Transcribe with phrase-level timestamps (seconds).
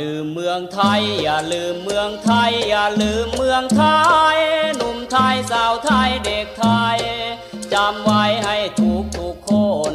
[0.00, 3.84] ลืมเมืองไทย อย่าลืมเมืองไทย อย่าลืมเมืองไท
[4.34, 4.38] ย
[4.76, 6.98] หนุ่มไทยสาวไทยเด็กไทย
[7.72, 9.52] จำไว้ให้ทุกทุกค
[9.92, 9.94] น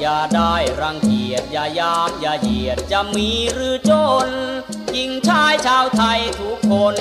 [0.00, 3.92] อย่าได้รังเกียจอย่ายามอย่าเหยียดจะมีหรือจ
[4.26, 4.28] น
[4.92, 6.96] หญิงชายชาวไทยทุกคน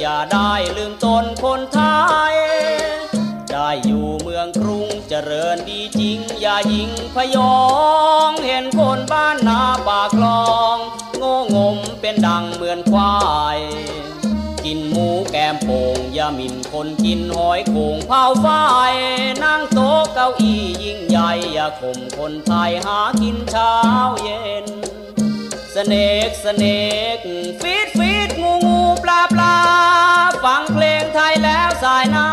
[0.00, 1.80] อย่าได้ลืมตนคนไท
[2.30, 2.34] ย
[3.52, 7.60] ได้อยู่เมืองกรุงเจริญดีจริง อย่าหญิงพยอ
[8.28, 10.76] ง เห็นคนบ้านนาปากคลอง
[11.18, 13.16] โง่งมเป็นดังเหมือนควา
[13.56, 13.58] ย
[14.64, 18.46] กินหมูแกมโป่งอย่าหมิ่นคนกินหอยโขงเผาไฟ
[19.44, 23.74] นั่งโต๊ะเก้าอี้ยิ่งใหญ่ อย่าข่มคนไทยหากินเช้า
[24.22, 24.66] เย็น
[25.74, 25.94] สเน
[26.28, 26.64] กสเน
[27.16, 27.18] ก
[27.60, 29.56] ฟีดฟีดงูงูปลาปลา
[30.44, 32.28] ฟังเพลงไทยแล้วสายหน้า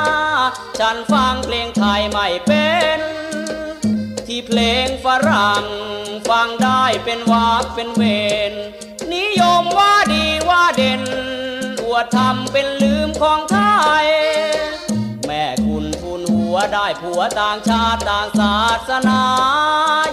[0.79, 2.67] ฉันฟังเพลงไทยไม่เป็
[2.97, 2.99] น
[4.27, 5.65] ที่เพลงฝรั่ง
[6.29, 8.03] ฟังได้เป็นวากเป็นเว
[8.51, 8.53] น
[9.13, 11.03] นิยมว่าดีว่าเด่น
[11.83, 13.59] อวดทำเป็นลืมของไท
[14.03, 14.07] ย
[15.25, 15.43] แม่
[16.51, 18.57] วได้ผัวต่างชาติต่างศา
[18.89, 19.21] สนา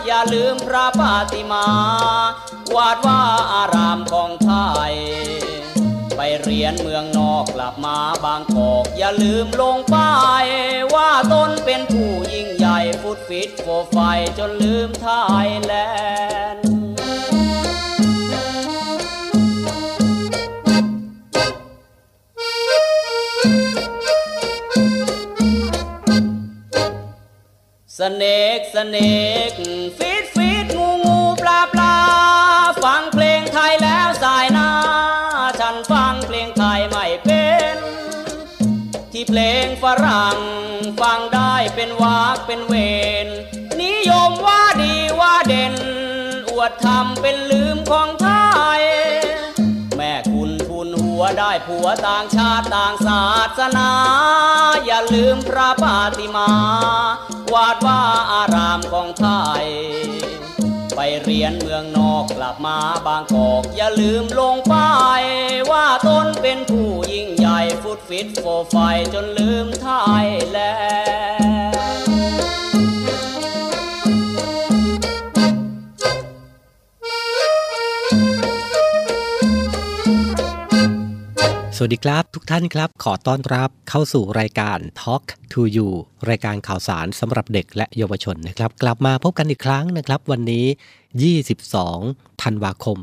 [0.06, 1.66] อย่าลืมพระปาติมา
[2.74, 4.52] วาดว่าอารามของไท
[4.90, 4.94] ย
[6.16, 10.12] ไปเรียนเมืองนอกกลับมาบางกอกอย่าลืมลงป้า
[10.44, 13.98] ว่าตนเป็นผู้ยิ่งใหญ่ฟุดฟิดฟอไฟ
[14.38, 16.85] จนลืม Thailand
[28.00, 29.52] snake snake
[29.98, 31.96] fish fish งูงูปลาปลา
[32.84, 34.70] ฟังเพลงไทยแล้วส่ายหน้า
[35.60, 37.76] ฉันฟังเพลงไทยไม่เป็น
[39.12, 40.38] ที่เพลงฝรั่ง
[41.00, 42.74] ฟังได้เป็นวากเป็นเว
[43.24, 43.26] น
[43.82, 45.74] นิยมว่าดีว่าเด่น
[46.50, 47.55] อวดทำเป็นลื
[51.66, 53.24] ผัวต่างชาติต่างศา
[53.58, 53.90] สนา
[54.86, 56.50] อย่าลืมพระปาติมา
[57.52, 58.00] วาดว่า
[58.32, 59.26] อารามของไท
[59.62, 59.66] ย
[60.96, 65.22] ไปเรียนเมืองนอกกลับมาบางกอก อย่าลืมลงป้าย
[65.70, 68.76] ว่าตนเป็นผู้ยิ่งใหญ่ฟุตฟิตโฟไฟ
[69.14, 69.88] จนลืมไท
[70.24, 70.58] ยแล
[72.25, 72.25] น
[81.78, 85.88] สวัสดีครับทุกท่านครับ ขอต้อนรับเข้าสู่รายการ Talk to You
[86.28, 90.66] รายการข่าวสารสำหรับเด็กและเยาวชนนะครับ กลับมาพบกันอีกครั้งนะครับ วันนี้
[91.52, 92.98] 22 ธันวาคม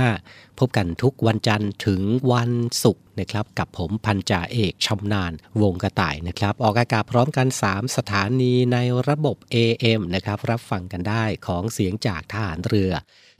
[0.00, 2.02] 2565 พบกันทุกวันจันทร์ถึง
[2.32, 2.50] วัน
[2.84, 5.32] ศุกร์นะครับ กับผมพันจ่าเอกชำนาญ
[5.62, 8.78] วงกระต่ายนะครับ ออกอากาศพร้อมกัน 3 สถานีใน
[9.08, 12.92] ระบบ AM นะครับ รับฟังกันได้ของเสียงจากทหารเรือ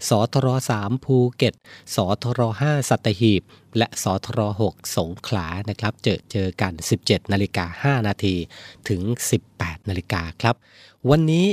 [0.08, 0.48] สทร
[0.80, 1.54] 3ภูเก็ต
[1.94, 3.42] สทร5สัตหีบ
[3.78, 8.34] และสทร6สงขลานะครับ เจอเจอกัน 17นาฬิกา5นาที
[8.88, 9.02] ถึง
[9.46, 10.54] 18นาฬิกาครับ
[11.10, 11.46] วันนี้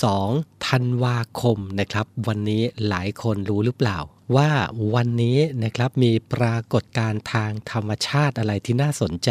[0.00, 3.98] 22 ธันวาคมนะครับ วันนี้หลายคนรู้หรือเปล่า
[4.36, 4.50] ว่า
[4.94, 9.30] วันนี้นะครับมีปรากฏการณ์ทางธรรมชาติอะไรที่น่าสนใจ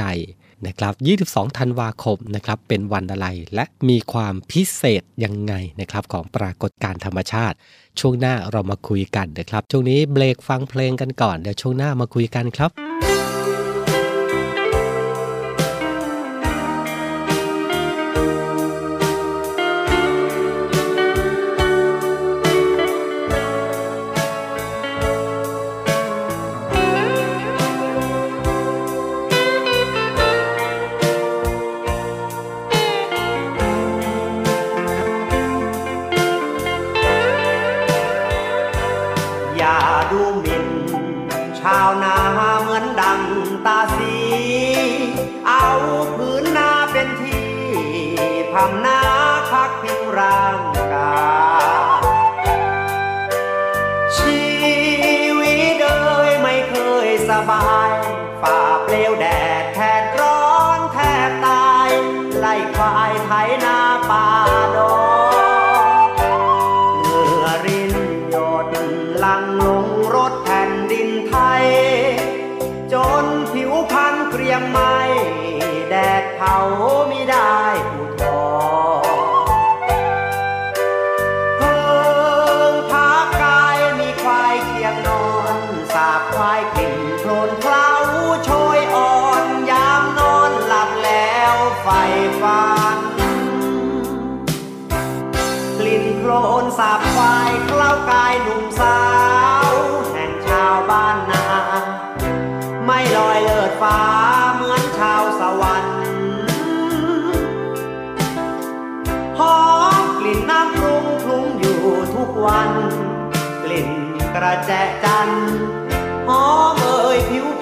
[0.67, 0.94] นะครับ
[1.33, 7.56] 22ธันวาคมนะครับเป็นวันอะไร และมีความพิเศษยังไงนะครับของปรากฏการธรรมชาติ
[8.00, 12.71] ช่วงหน้าเรามาคุยกันนะครับ ช่วงนี้เบรกฟังเพลงกันก่อน เดี๋ยวช่วงหน้ามาคุยกันครับ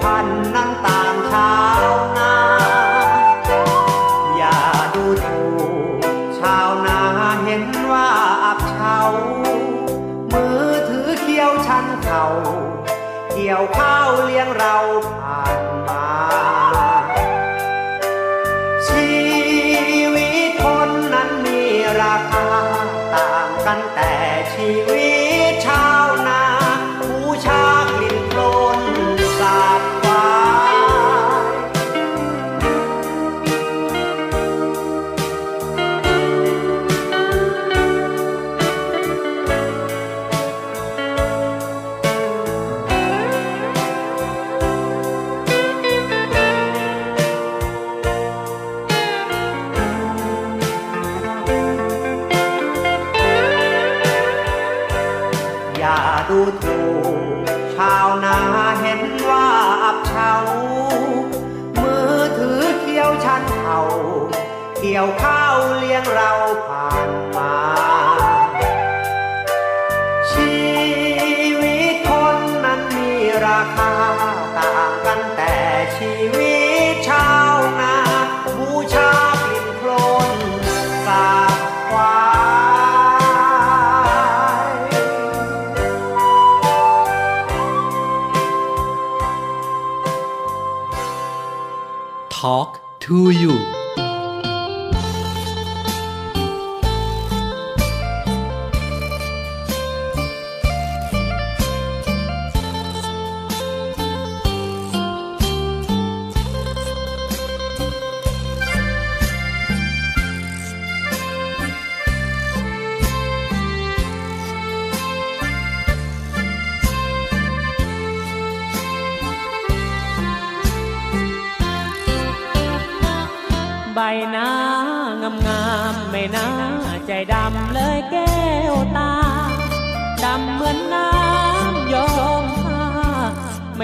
[0.02, 0.67] ใบ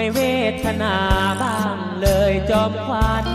[0.05, 0.23] ไม่เว
[0.63, 0.95] ทนา
[1.41, 3.25] บ้างเลยจอมควัน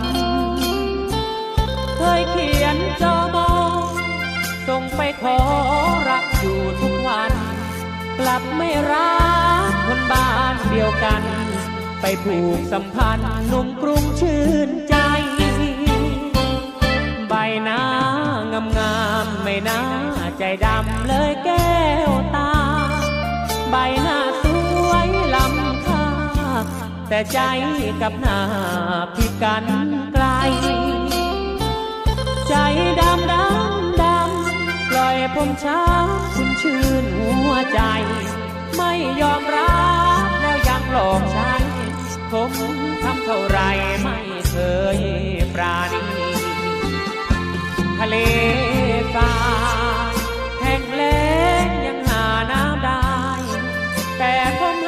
[1.97, 3.53] เคยเขียนจอมอ
[3.87, 3.89] ง
[4.67, 5.37] ส่งไปขอ
[6.09, 7.31] รักอยู่ทุกวัน
[8.19, 9.13] กลับไม่รั
[9.69, 11.21] กคนบ้านเดียวกัน
[12.01, 14.95] ไปผูกสัมพันธ์หนุ่มกรุงชื่นใจ
[17.29, 17.83] ใบหน้า
[18.51, 19.81] งามงามไม่น่า
[20.37, 22.51] ใจดำเลยแก้วตา
[23.71, 24.30] ใบหน้า
[27.13, 27.39] แต่ใจ
[28.01, 28.39] กับหน้า
[29.15, 29.65] ผิดกัน
[30.13, 30.25] ไกล
[32.47, 32.55] ใจ
[32.99, 35.81] ดำดำดำปล่อยผมช้า
[36.35, 37.81] คุณชื่นหัวใจ
[38.75, 38.91] ไม่
[39.21, 39.81] ยอมรั
[40.25, 41.53] บแล้วยังหลอกใช้
[42.31, 42.51] ผม
[43.03, 43.59] ทำเท่าไร
[44.01, 44.17] ไม่
[44.49, 44.55] เค
[44.97, 44.99] ย
[45.53, 46.03] ปราณี
[47.99, 48.15] ทะเล
[49.15, 49.33] ทรา
[50.61, 51.29] แห่งเล็
[51.65, 53.01] กยังหาน้ำได้
[54.17, 54.80] แต่ผม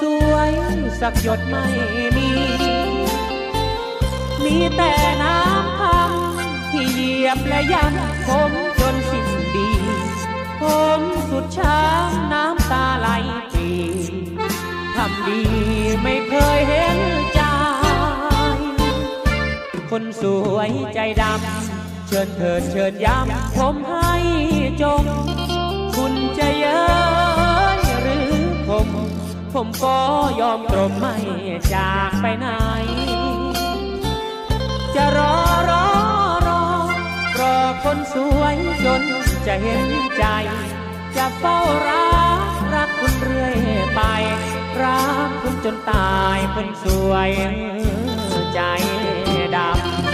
[0.00, 0.02] ส
[0.32, 0.50] วย
[1.00, 1.64] สักหยดไม่
[2.16, 2.30] มี
[4.44, 6.12] มีแต่น้ำพัง
[6.70, 7.94] ที่เหยียบและยัน
[8.26, 9.70] ผมจนสิ้นดี
[10.60, 10.62] ผ
[10.98, 13.08] มสุดช้ำน้ำตาไหล
[13.54, 13.70] ปี
[14.94, 15.40] ทำดี
[16.02, 16.98] ไม่เคยเห็น
[17.34, 17.40] ใจ
[19.90, 20.24] คนส
[20.54, 24.14] วยใจดำ เชิญเถิดเชิญย้ำผมให้
[24.82, 25.04] จง
[25.96, 27.27] คุณจะเยือผม
[29.60, 29.98] ผมก็
[30.40, 31.16] ยอมตรมไม่
[31.74, 32.46] จากไปไหน
[34.94, 35.34] จะรอ
[35.70, 35.86] รอ
[36.48, 36.62] รอ
[37.38, 39.02] รอคนสวยจน
[39.46, 40.24] จะเห็นใจ
[41.16, 42.08] จะเฝ้ารั
[42.50, 43.56] กรักคุณเรื่อย
[43.94, 44.00] ไป
[44.82, 47.30] รักคุณจนตายคนสวย
[48.54, 48.60] ใจ
[49.56, 50.07] ดำ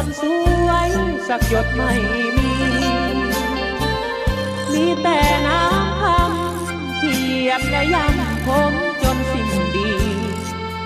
[0.00, 0.24] คนส
[0.68, 0.90] วย
[1.28, 1.92] สักหยดไม่
[2.36, 2.52] มี
[4.72, 6.32] มีแต่น้ำพัง
[7.00, 9.92] ที่เหยียบและย่ำผมจนสิ้นดี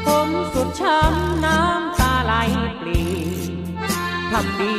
[0.05, 2.33] ผมสุดช้ำน้ำตาไหล
[2.81, 3.03] ปลี
[4.31, 4.75] ทำดี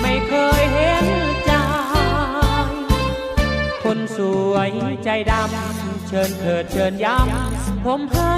[0.00, 1.06] ไม่เคยเห็น
[1.44, 1.52] ใจ
[3.82, 4.18] คนส
[4.52, 4.70] วย
[5.04, 8.34] ใจดำ เชิญเถิดเชิญย้ำ ผมให้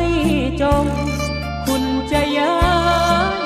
[0.62, 0.86] จง
[1.66, 3.45] คุณจะเย้ย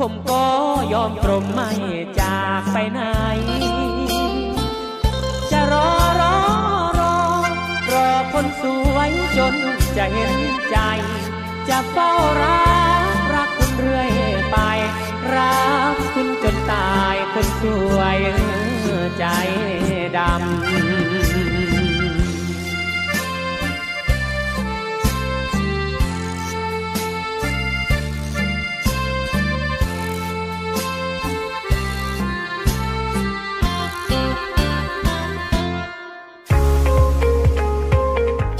[0.00, 0.44] ผมก็
[0.92, 1.70] ยอมตรมไม่
[2.20, 3.00] จากไปไหน
[5.50, 6.36] จะรอรอ
[7.00, 7.16] รอ
[7.92, 9.54] รอคนสวยจน
[9.96, 10.34] จะเห็น
[10.70, 10.78] ใจ
[11.68, 12.10] จะเฝ้า
[12.42, 12.64] รั
[13.14, 14.10] กรักคุณเรื่อย
[14.50, 14.56] ไป
[15.34, 17.64] รักคุณจนตายคนส
[17.96, 18.18] วย
[19.18, 19.24] ใจ
[20.16, 21.15] ดำ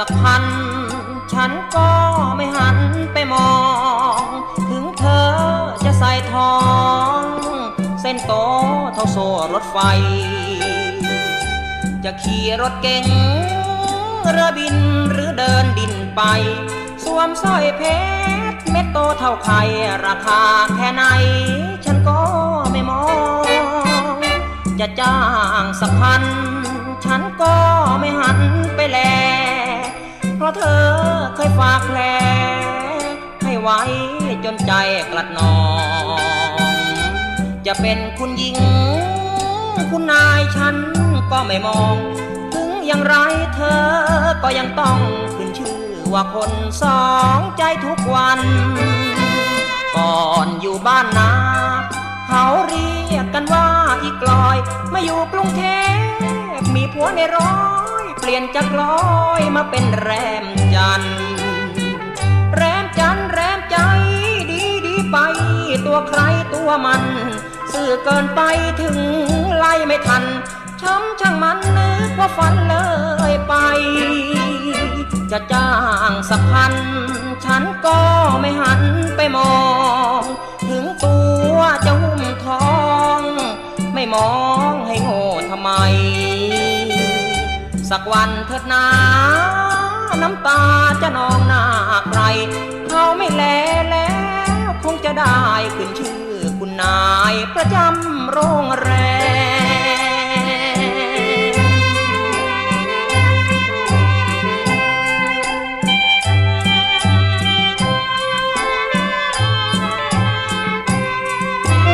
[0.00, 0.44] สักพัน
[1.32, 1.90] ฉันก็
[2.36, 2.78] ไม่หัน
[3.12, 3.52] ไปมอ
[4.20, 4.24] ง
[4.70, 5.30] ถึงเธอ
[5.84, 6.56] จะใส่ทอ
[7.18, 7.22] ง
[8.00, 8.32] เส้นโต
[8.94, 9.78] เท่าโซ่รถไฟ
[12.04, 13.06] จะขี่รถเก๋ง
[14.30, 14.76] เรือบิน
[15.10, 16.22] หรือเดินดินไป
[17.04, 17.82] สวมสร้อยเพ
[18.52, 19.60] ชรเม็ดโตเท่าไข่
[20.06, 20.42] ราคา
[20.76, 21.04] แค่ไหน
[21.84, 22.20] ฉันก็
[22.72, 23.04] ไม่มอ
[24.14, 24.16] ง
[24.80, 25.18] จะจ้า
[25.62, 26.22] งสักพัน
[27.04, 27.54] ฉันก็
[28.00, 28.38] ไม่หัน
[28.76, 29.00] ไปแล
[30.36, 30.84] เพราะเธอ
[31.36, 32.00] เคยฝากแผล
[33.44, 33.80] ให้ไว้
[34.44, 34.72] จนใจ
[35.10, 35.56] กลัดนอ
[36.04, 36.76] ง
[37.66, 38.56] จะเป็นคุณหญิง
[39.90, 40.76] คุณนายฉัน
[41.30, 41.96] ก็ไม่มอง
[42.54, 43.14] ถึงอย่างไร
[43.54, 43.84] เธอ
[44.42, 44.98] ก็ยังต้อง
[45.36, 45.80] ขึ้นชื่อ
[46.12, 46.50] ว่าคน
[46.82, 47.04] สอ
[47.38, 48.40] งใจทุกวัน
[49.96, 51.32] ก่อนอยู่บ้านนา
[52.28, 53.68] เขาเรียกกันว่า
[54.02, 54.56] อีกลอย
[54.92, 55.62] มาอยู่กรุงเท
[56.58, 57.54] พมีผัวในร้อ
[58.04, 58.98] ย ปลี่ยนจากลอ
[59.40, 60.10] ยมาเป็นแร
[60.42, 61.02] มจัน
[62.56, 63.76] แรมจันแรมใจ
[64.50, 65.16] ดีดีไป
[65.86, 66.20] ตัวใคร
[66.54, 67.02] ตัวมัน
[67.72, 68.40] สื่อเกินไป
[68.80, 68.96] ถึง
[69.56, 70.24] ไล่ไม่ทัน
[70.80, 72.76] ช้ำช่างมันนึกว่าฝันเล
[73.32, 73.54] ยไป
[75.30, 75.70] จะจ้า
[76.10, 76.74] งสักพัน
[77.44, 78.00] ฉันก็
[78.40, 78.82] ไม่หัน
[79.16, 79.54] ไปมอ
[80.20, 80.22] ง
[80.68, 81.16] ถึงตั
[81.54, 82.66] วจะหุ้มทอ
[83.18, 83.20] ง
[83.94, 84.32] ไม่มอ
[84.70, 85.70] งให้โง่ทำไม
[87.90, 88.84] สักวันเถิดนา
[90.22, 90.60] น้ำตา
[91.02, 91.64] จะนองหน้า
[92.08, 92.20] ใคร
[92.88, 93.42] เขาไม่แล
[93.90, 94.10] แล้
[94.66, 95.40] วคงจะได้
[95.76, 97.00] ขึ้นชื่อคุณนา
[97.32, 98.90] ยประจำโรงแร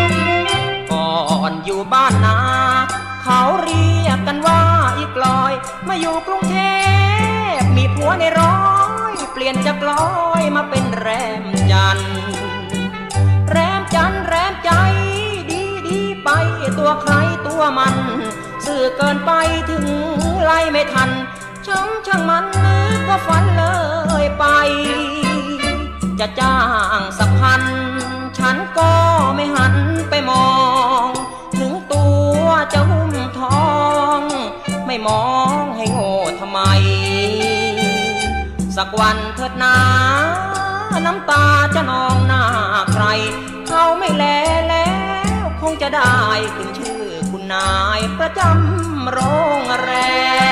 [0.00, 1.10] มก่อ
[1.50, 2.12] นอยู่บ้าน
[5.94, 6.58] มาอยู่กรุงเท
[7.58, 8.60] พมีผัวในร้อ
[9.12, 10.06] ย เปลี่ยนจากลอ
[10.40, 11.08] ยมาเป็นแร
[11.42, 11.98] มจัน
[13.50, 14.70] แรมจันแรมใจ
[15.50, 16.28] ดีดีไป
[16.78, 17.14] ตัวใคร
[17.46, 17.96] ตัวมัน
[18.66, 19.32] สื่อเกินไป
[19.70, 19.86] ถึง
[20.42, 21.10] ไล่ไม่ทัน
[21.66, 23.64] ช่างช่างมันนึกว่าฝันเล
[24.24, 24.44] ยไป
[26.20, 26.58] จะจ้า
[26.98, 27.62] งสักพัน
[28.38, 28.92] ฉันก็
[29.34, 29.74] ไม่หัน
[34.92, 35.26] ไม่มอ
[35.62, 36.60] งให้โง่ทำไม
[38.76, 39.76] สักวันเถิดนา
[41.06, 41.44] น้ำตา
[41.74, 42.44] จะนองหน้า
[42.92, 43.04] ใคร
[43.68, 44.24] เขาไม่แล
[44.68, 44.90] แล้
[45.42, 46.16] ว คงจะได้
[46.56, 49.18] ขึ้นชื่อคุณนายประจำโร
[49.60, 49.92] งแร
[50.50, 50.51] ม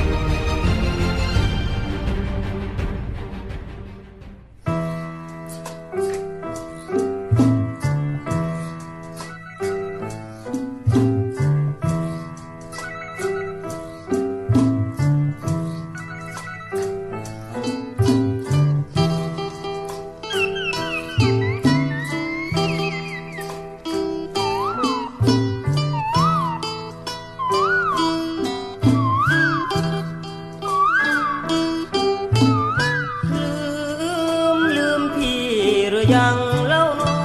[36.13, 37.19] ยังเล่าน้อ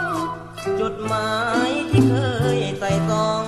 [0.00, 0.02] ง
[0.80, 1.30] จดหมา
[1.68, 2.14] ยที่เค
[2.56, 3.44] ยใส่ซอง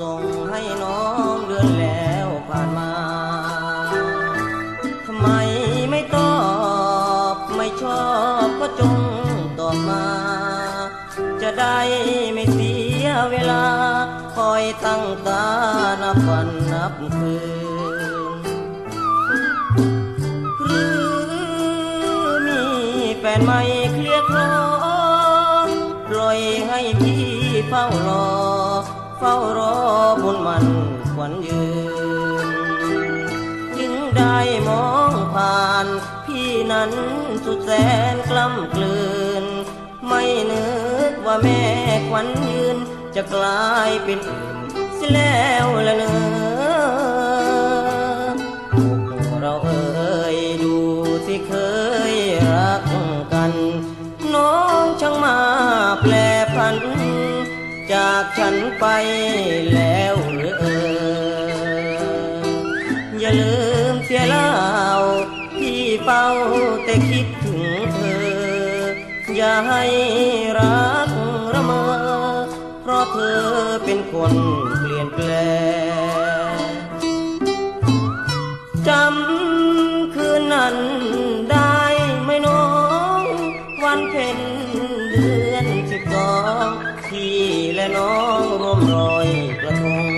[0.00, 2.92] ส่งให้น้องเดือนแล้วผ่านมา
[5.06, 5.28] ทำไม
[5.90, 6.34] ไม่ตอ
[7.34, 8.04] บไม่ชอ
[8.46, 8.98] บก็จง
[9.58, 10.06] ตอบมา
[11.42, 11.78] จะได้
[12.32, 12.72] ไม่เสี
[13.04, 13.64] ยเวลา
[14.34, 15.44] คอยตั้งตา
[16.02, 17.21] นับวันนับคื
[27.82, 28.28] ฝ้ารอ
[29.18, 29.74] เฝ้ารอ
[30.22, 30.66] บนมัน
[31.14, 31.66] ขวัญยื
[32.46, 32.48] น
[33.76, 35.86] จึงได้มองผ่าน
[36.26, 36.92] พี่นั้น
[37.44, 37.70] สุดแส
[38.14, 39.00] นกล้ำกลื
[39.42, 39.44] น
[40.06, 40.66] ไม่นึ
[41.10, 41.62] กว่าแม่
[42.08, 42.76] ขวัญยืน
[43.14, 44.46] จะกลายเป็นอิน
[44.96, 46.14] เสิแล้วละเนอ
[49.40, 50.76] เราเอ่ยดู
[51.26, 51.52] สิเค
[52.12, 52.14] ย
[52.52, 52.82] รัก
[53.32, 53.52] กัน
[54.34, 55.38] น้องช่างมา
[56.02, 56.14] แปล
[56.54, 56.76] พัน
[57.92, 58.86] จากฉันไป
[59.74, 60.64] แล้วหรือเอ
[61.02, 62.42] อ
[63.20, 63.54] อย่าลื
[63.92, 64.52] มเสียเล่า
[65.58, 66.26] ที่เฝ้า
[66.84, 67.62] แต่คิดถึง
[67.94, 68.26] เธอ
[69.36, 69.84] อย่าให้
[70.58, 71.08] รัก
[71.54, 71.84] ระเมอ
[72.82, 73.42] เพราะเธอ
[73.84, 74.32] เป็นคน
[74.78, 75.30] เปลี่ยนแปล
[75.80, 75.81] ง
[87.12, 87.44] พี่
[87.74, 89.28] และน้องร่วมรอย
[89.62, 90.12] กระทง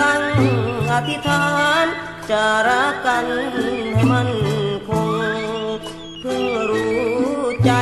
[0.00, 0.22] ตั้ง
[0.90, 1.48] อธิษฐา
[1.82, 1.86] น
[2.30, 4.28] จะรักกันให้มัน
[4.88, 5.18] คง
[6.20, 6.98] เพิ่งรู้
[7.64, 7.72] ใจ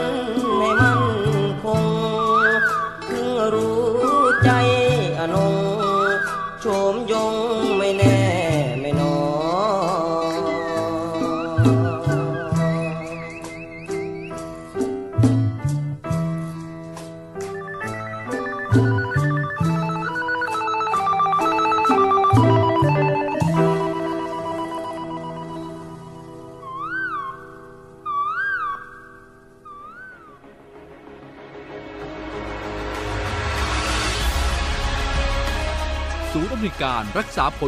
[0.00, 0.23] รั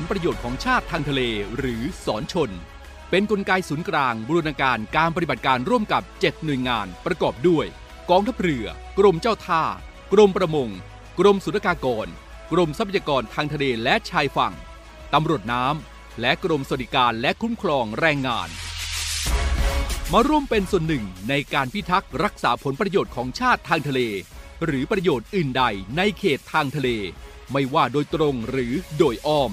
[0.01, 1.23] ลประโยชน์ของชาติทางทะเล
[1.57, 2.51] หรือสอนชน
[3.11, 7.67] เป็นนกลไกศูนย์กลางบูรณาการการปฏิบัติการร่วมกับ 7 หน่วยงานประกอบด้วย
[8.11, 8.67] กองทัพเรือ
[8.99, 9.63] กรมเจ้าท่า
[10.13, 10.69] กรมประมง
[11.19, 12.07] กรมสุรากากร
[12.53, 14.55] กรมทรัพยากรทางทะเลและชายฝั่ง
[15.15, 18.49] ตำรวจน้ำและกรมสวัสดิการและคุ้มครองแรงงาน
[20.13, 24.01] มาร่วมเป็นส่วนหนึ่งในการพิทักษ์รักษาผลประโยชน์ของชาติทางทะเล
[24.65, 25.65] หรือประโยชน์อื่นใด
[25.97, 26.89] ในเขตทางทะเล
[27.53, 29.53] ไม่ว่าโดยตรงหรือโดยอ้อม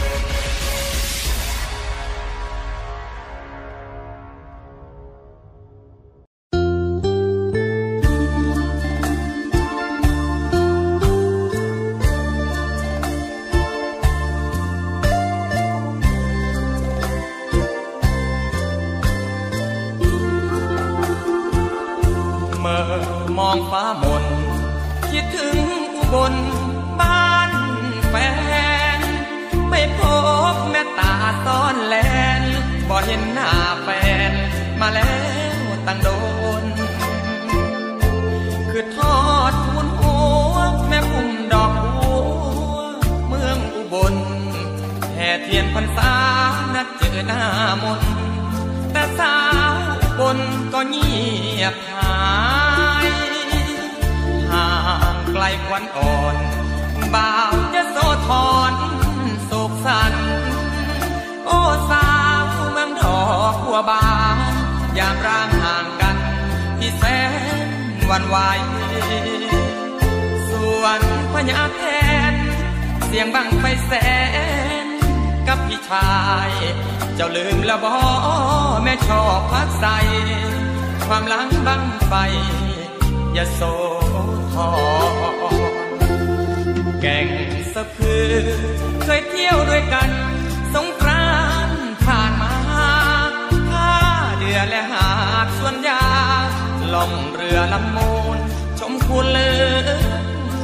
[96.93, 98.37] ล่องเรือลำมูล
[98.79, 99.51] ชมคุณเลื
[99.85, 99.89] อ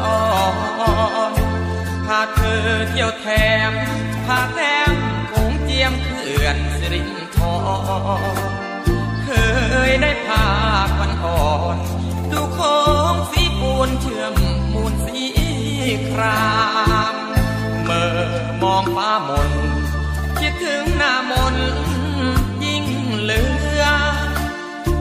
[0.04, 0.18] อ่อ
[1.32, 1.34] น
[2.06, 3.28] พาเธอเที่ยวแถ
[3.72, 3.74] ม
[4.26, 4.94] พาแต้ม
[5.32, 7.48] คงเจียมเขื่อนสิรินทร
[9.24, 9.30] เค
[9.90, 10.46] ยได้พา
[10.98, 11.78] ควันอ่อน
[12.32, 12.78] ดูโค้
[13.14, 14.36] งสีปูนเชื่อม
[14.74, 15.24] มูลสี
[16.10, 16.48] ครา
[17.14, 17.16] ม
[17.86, 18.20] เมื่อ
[18.62, 19.52] มองฟ้ามน
[20.40, 21.56] คิดถึงหน้ามน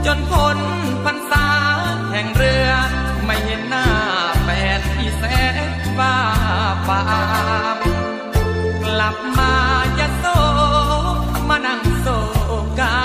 [0.07, 0.59] จนพ้น
[1.05, 1.47] พรรษา
[2.12, 2.71] แห่งเรือ
[3.27, 3.87] ไม่เห็นหน้า
[4.42, 5.25] แฟนที่แส
[5.69, 6.16] นว่า
[6.88, 7.03] ปา
[7.77, 7.79] ม
[8.85, 9.53] กลับมา
[9.99, 10.25] จะโซ
[11.49, 12.09] มานั่งโซ
[12.81, 12.97] กา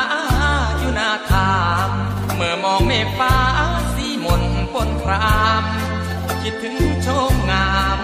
[0.79, 1.87] อยู่หน้าทาง
[2.35, 3.35] เมื่อมองเมฆฟ้า
[3.95, 5.63] สีมนปนคราม
[6.41, 7.99] คิดถึงโชมงาม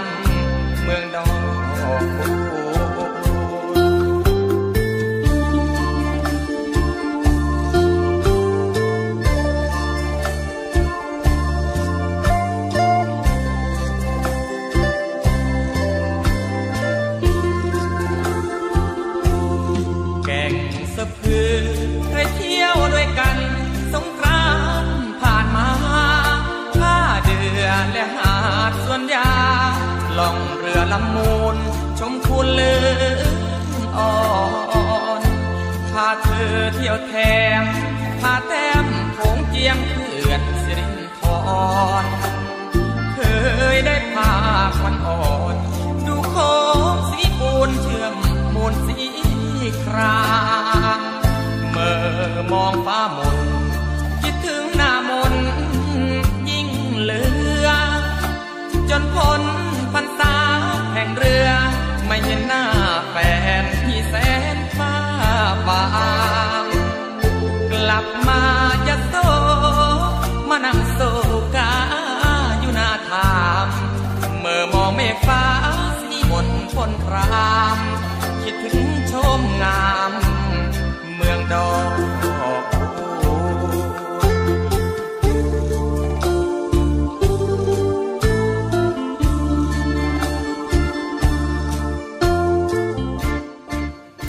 [0.83, 1.25] เมืองดอ
[2.65, 2.66] ก
[32.53, 32.75] เลื
[33.15, 33.21] อ
[33.97, 34.13] อ่อ
[35.21, 35.21] น
[35.91, 37.13] พาเธอเที่ยวแถ
[37.61, 37.63] ม
[38.21, 41.21] พาแต้มโขงเจียมเขื่อนสิรินท
[42.03, 42.05] ร
[43.13, 43.19] เค
[43.75, 44.31] ยได้พา
[44.79, 45.21] ควันอ่อ
[45.53, 45.55] น
[46.07, 46.53] ดูโค้
[46.93, 48.13] งสีปูนเชื่อม
[48.55, 48.97] มูลสี
[49.83, 50.21] ครา
[50.99, 51.01] ม
[51.71, 53.39] เมื่อมองฟ้ามน
[54.21, 54.86] คิดถึงนา
[75.25, 75.43] ฟ้า
[76.01, 77.79] สีบนบนคราม
[78.43, 80.11] คิดถึงชมงาม
[81.15, 81.71] เมืองดอ
[82.61, 82.63] ก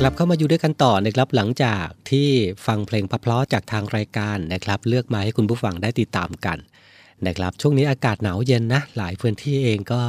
[0.00, 2.28] กลับเข้ามาอยู่ด้วยกันต่อนะครับหลังจากที่
[2.66, 6.58] ฟังเพลงพเพราะจากทางรายการนะครับ เลือกมาให้คุณผู้ฟังได้ติดตามกัน
[7.26, 10.02] นะครับ ช่วงนี้อากาศหนาวเย็นนะ หลายพื้นที่เองก็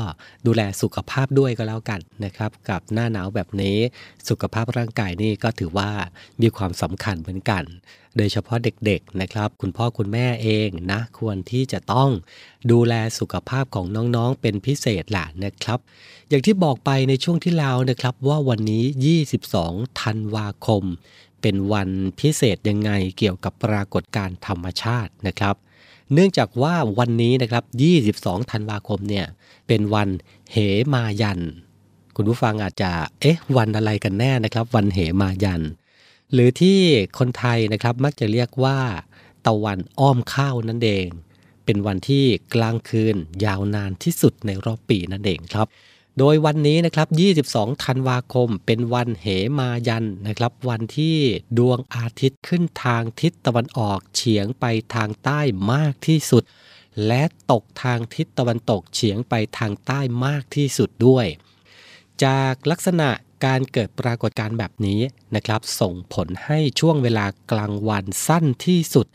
[0.45, 3.77] ดูแลสุขภาพด้วยก็แล้วกันนะครับ กับหน้าหนาวแบบนี้
[4.29, 5.89] สุขภาพร่างกายนี่ก็ถือว่า
[6.41, 7.63] มีความสำคัญเหมือนกัน
[8.17, 12.09] โดยเฉพาะเด็กๆนะครับ คุณพ่อคุณแม่เองนะ ควรที่จะต้อง
[12.71, 15.79] ดูแลสุขภาพของน้องๆเป็นพิเศษแหละนะครับ
[16.29, 18.83] อย่างที่บอกไปในช่วงที่แล้วนะครับ ว่าวันนี้
[19.41, 20.83] 22 ธันวาคม
[21.41, 25.55] เป็นวันพิเศษยังไงเกี่ยวกับปรากฏการธรรมชาตินะครับ
[26.13, 27.63] เนื่องจากว่าวันนี้นะครับ
[28.07, 29.25] 22 ธันวาคมเนี่ย
[29.67, 30.09] เป็นวัน
[30.51, 30.57] เห
[30.93, 31.39] มายัน
[32.15, 32.91] คุณผู้ฟังอาจจะ
[33.21, 35.61] เอ๊ะวันอะไรกันแน่นะครับ วันเหมายัน
[36.33, 36.79] หรือที่
[37.17, 38.79] คนไทยนะครับมักจะเรียกว่า
[39.45, 41.07] ตะวันอ้อมข้าวนั่นเอง
[41.65, 45.67] เป็นวันที่กลางคืนยาวนานที่สุดในรอบปีนั่นเองครับ
[46.17, 47.07] โดยวันนี้นะครับ
[47.45, 49.27] 22 ธันวาคม เป็นวันเห
[49.59, 51.17] มายันนะครับ วันที่
[51.57, 55.41] ดวงอาทิตย์ขึ้นทางทิศตะวันออกเฉียงไปทางใต้
[55.73, 56.43] มากที่สุด
[57.07, 61.25] และตกทางทิศตะวันตกเฉียงไปทางใต้มากที่สุดด้วย
[62.23, 63.09] จากลักษณะ
[63.45, 65.01] การเกิดปรากฏการณ์แบบนี้
[65.35, 69.07] นะครับ ส่งผลให้ช่วงเวลากลางวันสั้นที่สุด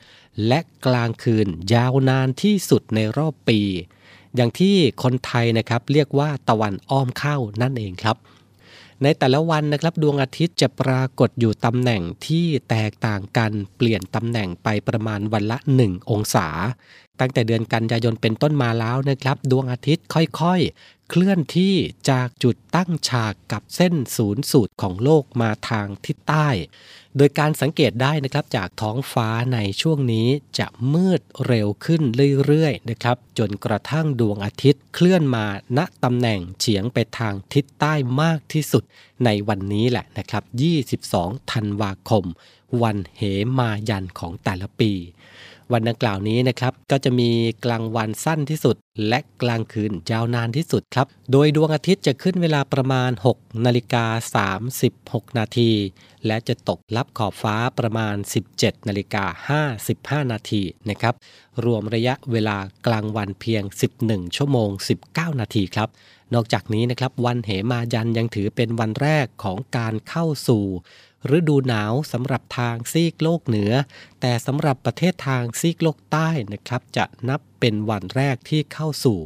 [0.46, 3.60] และกลางคืนยาวนานที่สุดในรอบปี
[4.36, 8.16] อย่างที่คนไทยนะครับเรียกว่าตะวันอ้อมเข้านั่นเองครับ
[9.02, 16.48] ในแต่ละวันนะครับดวงอาทิตย์จะปรากฏอยู่ตำแหน่งที่แตกต่างกันเปลี่ยนตำแหน่งไปประมาณวันละ 1 องศา
[17.20, 21.74] ตั้งแต่เดือนกันยายนเป็นต้นมาแล้วนะครับ ดวงอาทิตย์ค่อยๆ เคลื่อนที่
[22.10, 26.48] จากจุดตั้งฉากกับเส้นศูนย์สูตรของโลกมาทางทิศใต้
[27.16, 32.02] โดยการสังเกตได้นะครับจากท้องฟ้าในช่วงนี้จะมืดเร็วขึ้น
[32.44, 35.46] เรื่อยๆนะครับจนกระทั่งดวงอาทิตย์เคลื่อนมา
[35.78, 38.84] ณตำแหน่งเฉียงไปทางทิศใต้มากที่สุด
[39.24, 40.44] ในวันนี้แหละนะครับ
[40.96, 42.24] 22 ธันวาคม
[42.82, 43.22] วันเห
[43.58, 44.92] มายันของแต่ละปี
[45.72, 47.30] วันดังกล่าวนี้นะครับก็จะมี
[47.64, 48.76] กลางวันสั้นที่สุด
[49.08, 54.04] และกลางคืนยาวนานที่สุดครับ โดยดวงอาทิตย์จะขึ้นเวลาประมาณ 6 นาฬิกา
[54.70, 55.70] 36 นาที
[56.26, 58.16] และจะตกลับขอบฟ้าประมาณ
[58.52, 59.24] 17 นาฬิกา
[60.22, 61.14] 55 นาทีนะครับ
[61.64, 63.62] รวมระยะเวลากลางวันเพียง
[64.00, 64.70] 11 ชั่วโมง
[65.06, 65.88] 19 นาทีครับ
[66.34, 70.64] นอกจากนี้นะครับวันเหมายันยังถือเป็นวันแรกของการเข้าสู่
[71.36, 73.72] ฤดูหนาวสำหรับทางซีกโลกเหนือ
[74.20, 79.18] แต่สำหรับประเทศทางซีกโลกใต้นะครับ จะนับเป็นวันแรกที่เข้าสู่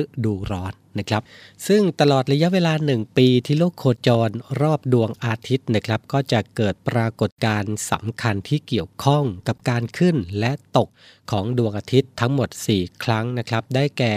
[0.00, 1.22] ฤดูร้อนนะครับ
[1.66, 4.30] ซึ่งตลอดระยะเวลาหนึ่งปีที่โลกโคจร
[4.60, 10.88] รอบดวงอาทิตย์นะครับ ก็จะเกิดปรากฏการณ์สำคัญที่เกี่ยวข้องกับการขึ้นและตก
[11.30, 14.16] ของดวงอาทิตย์ทั้งหมด 4 ครั้งนะครับ ได้แก่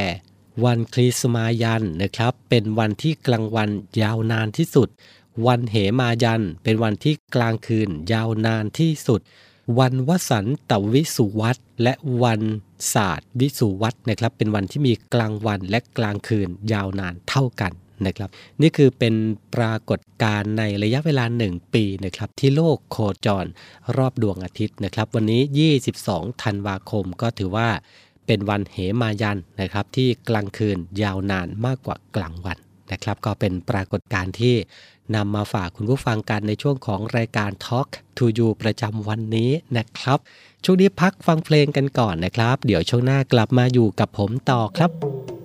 [0.66, 3.70] วันคริสต์มายันนะครับ เป็นวันที่กลางวัน
[4.02, 4.90] ยาวนานที่สุด
[5.46, 9.22] วันเหมายัน เป็นวันที่กลางคืนยาวนานที่สุด
[9.80, 12.42] วันวสันตวิสุวัตและวัน
[12.94, 17.74] ศาสตร์วิสุวัตนะครับ เป็นวันที่มีกลางวันและกลางคืนยาวนานเท่ากัน
[18.06, 18.30] นะครับ
[18.62, 19.14] นี่คือเป็น
[19.56, 23.46] ปรากฏการณ์ในระยะเวลา 1 ปีนะครับที่โลกโคจร
[23.98, 25.42] รอบดวงอาทิตย์นะครับ วันนี้
[25.92, 27.70] 22 ธันวาคมก็ถือว่า
[28.28, 32.58] เป็นวันเหมายันนะครับที่กลางคืนยาวนานมากกว่ากลางวัน
[32.92, 34.56] นะครับ ก็เป็นปรากฏการณ์ที่
[35.16, 40.20] นำมาฝากคุณผู้ฟังกันในช่วงของรายการ Talk to You ประจำวันนี้นะครับ
[40.64, 45.37] ช่วงนี้พักฟังเพลงกันก่อนนะครับ เดี๋ยวช่วงหน้ากลับมาอยู่กับผมต่อครับ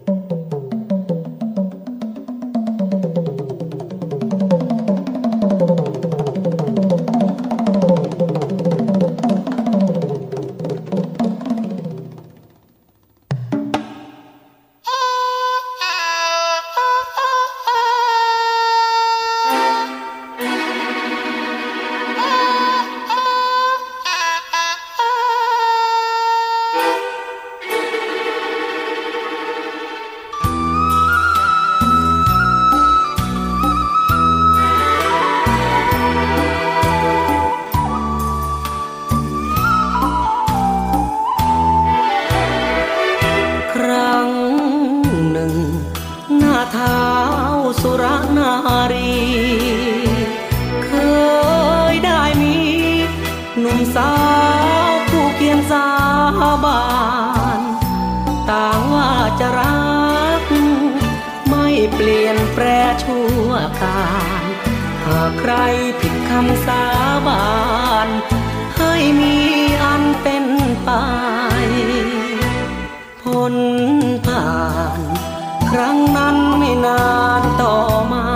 [76.84, 77.04] นา
[77.40, 77.76] นต่อ
[78.12, 78.26] มา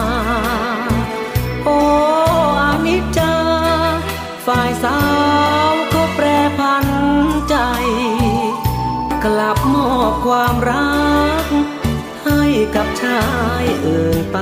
[1.65, 1.79] โอ้
[2.61, 3.37] อานิจจา
[4.47, 5.01] ฝ่ายสา
[5.71, 6.27] วก็แปร
[6.59, 6.87] พัน
[7.49, 7.57] ใจ
[9.25, 10.97] กลับมอบความรั
[11.43, 11.45] ก
[12.25, 12.43] ให้
[12.75, 13.25] กับชา
[13.63, 14.39] ยอื่นไป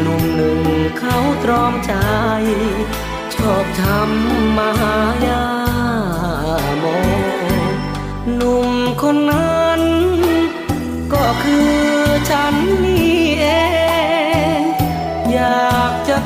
[0.00, 0.60] หนุ่มหนึ่ง
[0.98, 1.94] เขาตรอมใจ
[3.34, 5.46] ชอบทำมหายา
[6.78, 6.84] โม
[8.34, 8.70] หนุ่ม
[9.02, 9.49] คนนั้น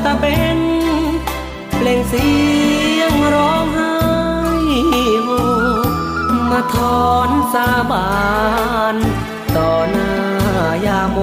[0.05, 0.25] ตะเบ
[0.59, 0.61] น
[1.77, 2.31] เปล่งเสี
[2.99, 3.95] ยงร้องไห้
[5.25, 5.29] โฮ
[6.51, 8.13] มาถอนสาบา
[8.95, 8.97] น
[9.57, 10.13] ต่อหน้า
[10.87, 11.19] ยาโม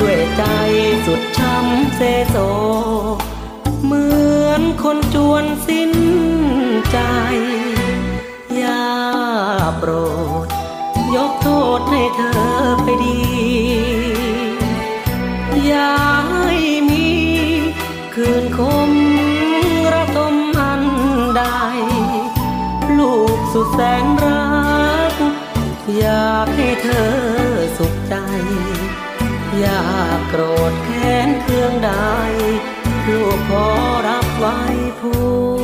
[0.00, 0.42] ด้วยใจ
[1.06, 2.36] สุดช้ำเซโซ
[3.84, 4.06] เหมื
[4.46, 5.92] อนคนจวนสิ้น
[6.92, 6.98] ใจ
[8.62, 8.86] ยา
[9.78, 9.90] โปร
[10.44, 10.46] ด
[11.14, 12.40] ยกโทษให้เธอ
[12.82, 13.45] ไปดี
[23.72, 24.46] แสนรั
[25.12, 25.14] ก
[25.98, 27.10] อยากให้เธอ
[27.78, 28.14] สุขใจ
[29.58, 31.92] อยากโกรธแค้นเคืองใด
[33.06, 33.68] ลูกขอ
[34.08, 34.60] รับไว้
[35.00, 35.55] ผู้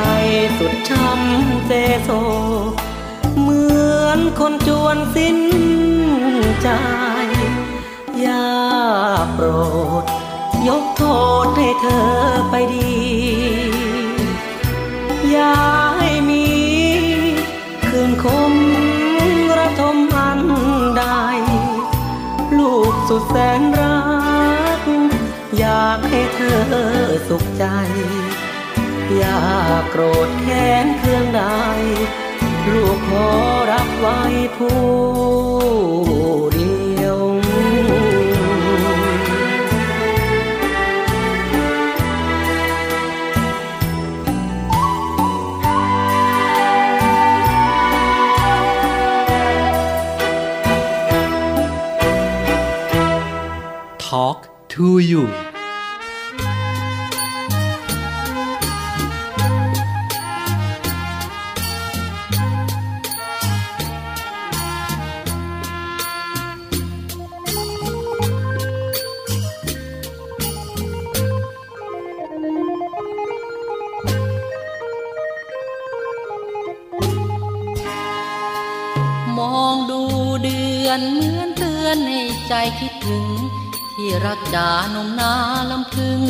[0.00, 0.10] ใจ
[0.58, 1.70] สุดช้ำเซ
[2.04, 2.10] โซ
[3.40, 3.64] เหมื
[4.04, 5.38] อนคนจวนสิ้น
[6.62, 6.68] ใจ
[8.20, 8.48] อย่า
[9.32, 9.46] โปร
[10.02, 10.04] ด
[10.68, 11.02] ยกโท
[11.44, 12.08] ษให้เธอ
[12.50, 12.96] ไปดี
[15.30, 15.56] อย่า
[15.98, 16.46] ให้มี
[17.86, 18.54] คืนคม
[19.58, 20.40] ระทมอัน
[20.98, 21.04] ใด
[22.58, 23.98] ลูกสุดแสนรั
[24.80, 24.82] ก
[25.58, 26.64] อยากให้เธอ
[27.28, 27.64] สุขใจ
[29.16, 29.40] อย่า
[29.87, 31.42] ก รธแค้นเครื่องใด
[32.72, 33.28] ลูกขอ
[33.70, 34.20] รับไว้
[34.56, 34.82] ผู้
[36.54, 37.18] เดียว
[53.98, 55.47] Talk to you
[80.42, 83.26] เดือนเหมือนเตือนให้ใจคิดถึง
[83.94, 85.32] ที่รักจานมนา
[85.70, 86.22] ลำพึง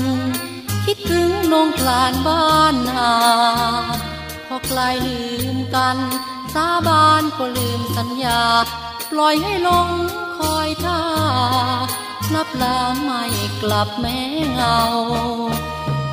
[0.84, 3.10] คิดถึงนงคลานบ้านนา
[4.46, 5.22] พอไกลลื
[5.54, 5.96] มกัน
[6.54, 8.42] สาบานก็ลืมสัญญา
[9.10, 9.88] ปล่อยให้ลง
[10.38, 11.00] คอยท่า
[12.34, 13.22] ลับลาไม่
[13.62, 14.18] กลับแม้
[14.52, 14.80] เงา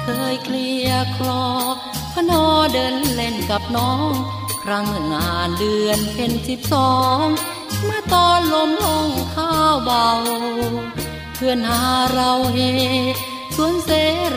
[0.04, 1.46] เคยเคลียคลอ
[2.14, 4.12] พนอเดินเล่นกับน้อง
[4.64, 6.92] ครั้งงานเดือนเพ็ญสิบสอ
[7.24, 7.26] ง
[7.86, 10.10] เมื่อตอนลมลงข้าวเบา
[11.36, 11.84] เพื่อนหา
[12.14, 12.60] เราเฮ
[13.56, 13.90] สวนเส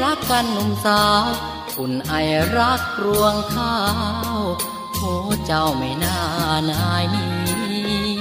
[0.03, 1.26] รักกันหนุ่มสาว
[1.78, 2.12] อุ่นไอ
[2.57, 3.76] รักรวงข้า
[4.36, 4.38] ว
[4.96, 5.12] โอ้
[5.46, 6.18] เจ้าไม่น่า
[6.70, 8.16] นายนี้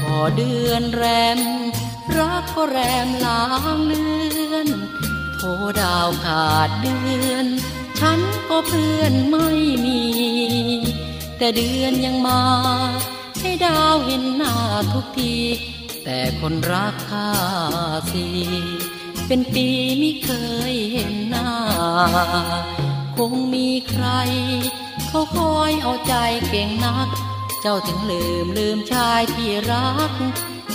[0.14, 1.04] อเดือนแร
[1.38, 1.40] ม
[2.18, 3.44] รักก็แรมลา
[3.76, 4.04] งเลื
[4.52, 4.68] อน
[5.34, 5.42] โท
[5.80, 6.98] ดาวขาดเดื
[7.30, 7.46] อน
[8.00, 9.48] ฉันก็เพื่อนไม่
[9.84, 10.00] มี
[11.38, 12.42] แต่เดือนยังมา
[13.44, 14.54] ให้ดาวเห็นหน้า
[14.92, 15.34] ทุกที
[16.04, 17.30] แต่คนรักข้า
[18.12, 18.26] สิ
[19.26, 19.66] เป็นปี
[19.98, 20.30] ไม่เค
[20.70, 21.50] ยเห็นหน้า
[23.16, 24.06] คงมีใคร
[25.08, 26.14] เขาคอยเอาใจ
[26.48, 27.08] เก่งนัก
[27.60, 30.12] เจ้าถึงลืมลืมชายที่รัก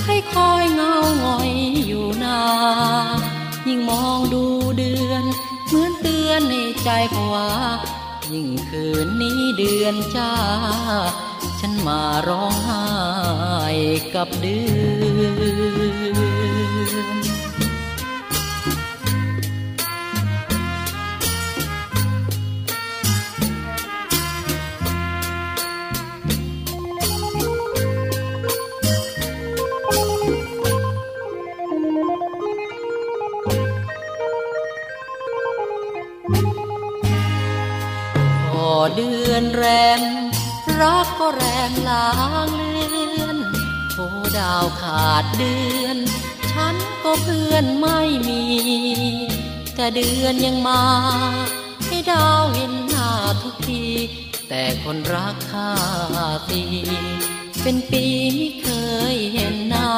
[0.06, 1.52] ให้คอยเงาหงอย
[1.86, 2.42] อยู่นา
[3.68, 4.44] ยิ่งมองดู
[4.78, 5.24] เดือน
[5.68, 7.48] เหมือนเตือนในใจผวา
[8.34, 10.34] ยิ่งคืนนี้เดือนจ้า
[11.60, 12.84] ฉันมาร้องไห้
[14.16, 14.60] กับเดื
[15.22, 15.89] อน
[44.82, 45.98] ขาดเดือน
[46.52, 48.44] ฉันก็เพื่อนไม่มี
[49.76, 50.84] แต่เดือนยังมา
[51.86, 53.10] ให้ดาวเห็นหน้า
[53.42, 53.84] ทุกที
[54.50, 55.72] แต่คนรักข้า
[56.50, 56.64] ตี
[57.62, 58.06] เป็นปี
[58.36, 58.68] ไม่เค
[59.14, 59.92] ยเห็นหน้า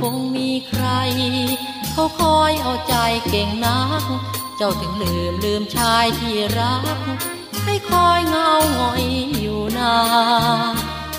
[0.00, 0.86] คงมีใคร
[1.92, 2.94] เขาคอยเอาใจ
[3.30, 4.02] เก่งนัก
[4.56, 6.98] เจ้าถึงลืมลืมชายที่รัก
[7.64, 9.04] ให้คอยเงาหงอย
[9.40, 9.94] อยู่นา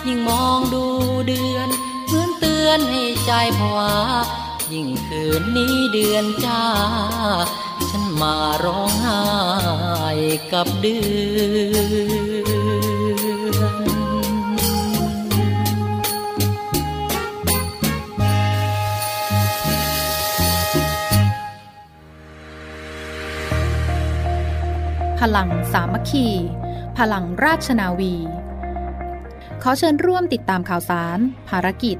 [0.07, 0.85] ยิ่งมองดู
[1.27, 1.69] เดือน
[2.70, 3.91] อนเตือนให้ใจผวา
[4.74, 6.63] ยิ่งคืนนี้เดือนจ้า
[7.89, 9.22] ฉันมาร้องไห้
[10.53, 10.97] กับเดื
[11.74, 11.78] อ
[13.74, 14.34] น
[25.20, 26.28] พลังสามัคคี
[26.97, 28.16] พลังราชนาวี
[29.61, 31.99] ขอเชิญร่วมติดตามข่าวสาร ภารกิจ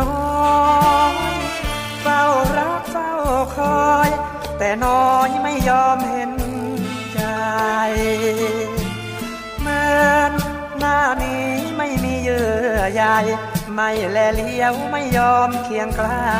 [0.00, 1.36] น้อย
[2.02, 2.22] เฝ้า
[2.58, 3.10] รักเฝ้า
[3.56, 4.10] คอย
[4.58, 6.32] แต่น้อยไม่ยอมเห็น
[7.14, 7.20] ใจ
[9.60, 10.32] เหมือน
[10.78, 13.04] หน้านี้ไม่มีเยื่อใย
[13.74, 16.32] ไม่แลเลี้ยวไม่ยอมเคียงใกล้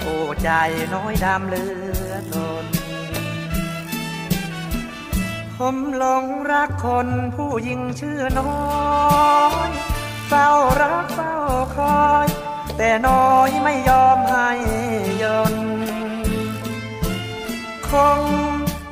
[0.00, 0.50] โอ้ใจ
[0.94, 1.66] น้อยดำเลื
[2.10, 2.64] อทน
[5.56, 8.54] ผมหลงรักคนผู้หญิงชื่อน้อ
[9.68, 9.70] ย
[10.28, 10.48] เฝ้า
[10.80, 11.34] รักเฝ้า
[11.76, 12.28] คอย
[12.76, 14.50] แต่น้อยไม่ยอมให้
[15.22, 15.54] ยน
[17.88, 18.20] คง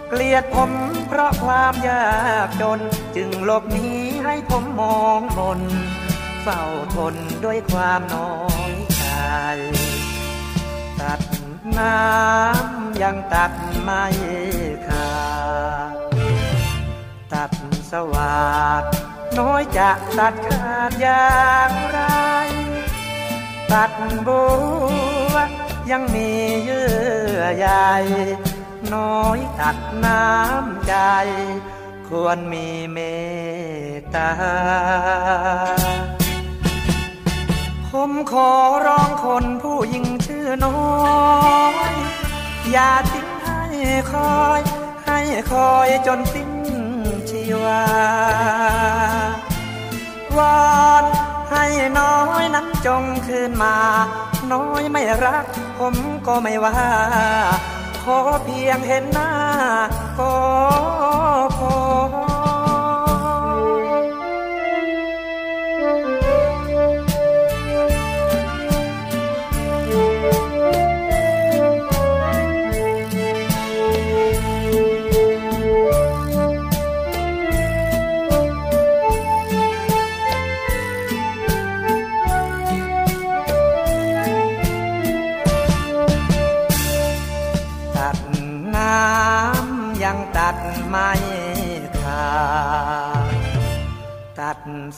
[0.09, 0.71] เกลียดผม
[1.09, 2.09] เพราะความยา
[2.47, 2.81] กจน
[3.17, 3.89] จึงหลบหนี
[4.25, 5.61] ให้ผมมองมน
[6.43, 6.63] เฝ้า
[6.95, 7.15] ทน
[7.45, 8.35] ด้วยความน้อ
[8.71, 9.05] ยใจ
[11.01, 11.21] ตัด
[11.79, 13.53] น้ำยังตัด
[13.83, 14.05] ไม่
[14.87, 15.11] ขา
[15.93, 15.95] ด
[17.33, 17.51] ตัด
[17.91, 18.41] สวั
[18.81, 18.85] สด
[19.39, 22.01] น้อยจะตัดขาดอย่างไร
[23.73, 23.93] ตัด
[24.27, 24.43] บั
[25.33, 25.37] ว
[25.91, 26.31] ยังมี
[26.63, 26.89] เยื่
[27.39, 27.69] อใย
[28.95, 30.95] น้อยตัดน้ำใจ
[32.09, 32.99] ควรมีเม
[33.99, 34.31] ตตา
[37.91, 38.51] ผมขอ
[38.87, 40.81] ร้องคนผู้หญิงชื่อน้อ
[41.91, 41.93] ย
[42.71, 43.63] อย่าทิ้งให้
[44.13, 44.61] คอย
[45.07, 45.19] ให้
[45.51, 46.51] คอยจนสิ้น
[47.31, 47.83] ชีวา
[50.37, 50.61] วอ
[51.03, 51.05] น
[51.61, 53.77] ให้น้อยนั้นจงคืนมา
[54.53, 55.45] น้อยไม่รัก
[55.79, 55.95] ผม
[56.27, 56.75] ก็ไม่ว่า
[58.03, 59.31] ขอเพียงเห็นหน้า
[60.19, 60.35] ก็
[61.59, 61.80] พอ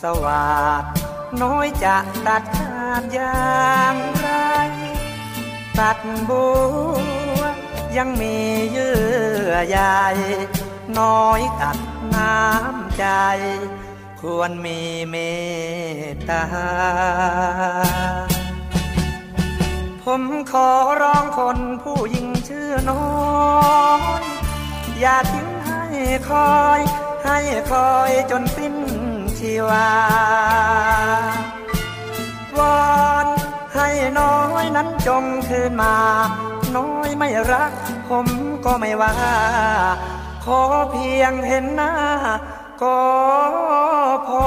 [0.03, 0.85] สวัสด
[1.43, 1.97] น้อยจะ
[2.27, 4.29] ตัดขาดอย่างไร
[5.79, 5.99] ตัด
[6.29, 6.47] บั
[7.39, 7.43] ว
[7.97, 8.37] ยังมี
[8.71, 8.97] เยื่
[9.49, 9.79] อใย
[10.99, 11.79] น้อยกัด
[12.15, 13.07] น้ำใจ
[14.21, 14.81] ควรมี
[15.11, 15.17] เม
[16.13, 16.45] ตตา
[20.03, 20.69] ผมขอ
[21.03, 23.07] ร้องคนผู้หญิงชื่อน้อ
[24.21, 24.23] ย
[25.01, 25.83] อย่าทิ้งให้
[26.31, 26.81] คอย
[27.25, 27.39] ให้
[27.71, 28.75] คอยจนสิ้น
[29.47, 29.91] ชีวา
[32.59, 32.83] วอ
[33.25, 33.27] น
[33.75, 33.89] ให้
[34.19, 35.95] น้อยนั้นจงคืนมา
[36.77, 37.73] น้อยไม่รัก
[38.09, 38.27] ผม
[38.65, 39.13] ก็ไม่ว่า
[40.45, 41.93] ขอเพียงเห็นหน้า
[42.83, 42.99] ก็
[44.27, 44.47] พอ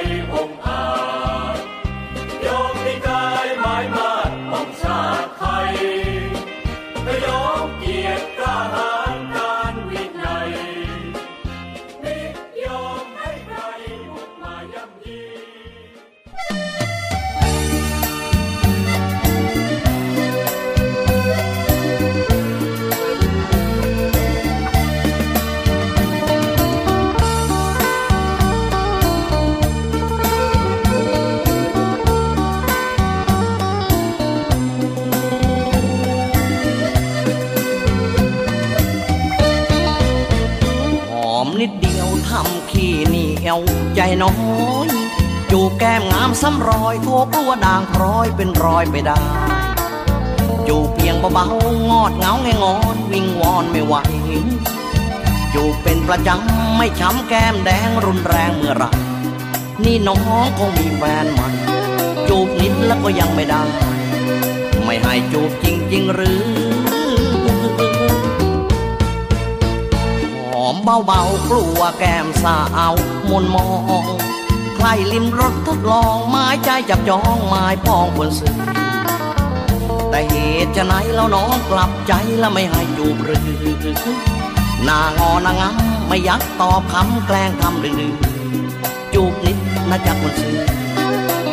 [43.91, 44.33] ยวใจน้อ
[44.85, 44.87] ย
[45.51, 49.19] จูบแก้มงามซ้ำรอยโทกลัวด่างพร้อยเป็นรอยไปได้
[50.67, 53.95] จูบเพียงเบาๆงอดเงาไงงอนวิ่งวอนไม่ไหว
[55.53, 58.85] จูบเป็นประจำไม่ช้ำแก้มแดงรุนแรงเมื่อไร
[59.83, 61.49] นี่น้องคงมีแฟนใหม่
[62.29, 63.63] จูบนิดแล้วก็ยังไม่ได้
[64.85, 66.70] ไม่ให้จูบจริงๆหรือ
[70.83, 72.57] เบาๆกลัวแก้มสา
[72.91, 72.93] ว
[73.29, 73.67] มนมอ
[74.03, 74.05] ง
[74.75, 78.55] ใครลิมรถทดลองไม้ใจจับจองไม้ปองบนสื่อ
[80.09, 83.39] แต่เหตุจะไหนแล้วน้องกลับใจแล้วไม่ให้จูบหรือ
[84.85, 88.11] หนางอนางงำไม่ยักตอบคำแกล้งทำดื้อ
[89.13, 89.57] จูบนิด
[89.89, 90.57] นะจักคนซื้อ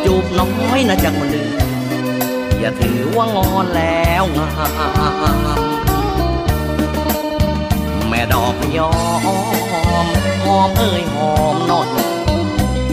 [0.05, 1.49] จูบน้อยนะจักคนดื้อ
[2.59, 4.47] อย่าถือว่างอนแล้วงา
[5.77, 5.78] ม
[8.19, 10.07] ม่ดอกยอม
[10.45, 11.87] หอมเอ้ยหอมนอย